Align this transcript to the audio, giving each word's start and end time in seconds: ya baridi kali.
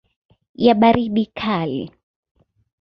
ya 0.65 0.73
baridi 0.79 1.25
kali. 1.39 1.81